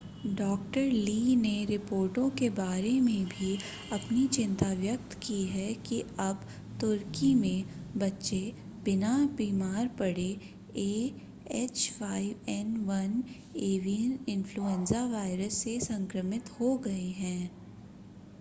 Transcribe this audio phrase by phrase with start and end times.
[0.37, 0.55] डॉ.
[0.75, 3.59] ली ने रिपोर्टों के बारे में भी
[3.91, 6.45] अपनी चिंता व्यक्त की है कि अब
[6.81, 7.65] तुर्की में
[7.97, 8.53] बच्चे
[8.85, 10.39] बिना बिमार पड़े
[10.77, 13.23] एएच5एन1
[13.63, 17.51] एवियन इन्फ़्लूएंजा वायरस से संक्रमित हो गए हैं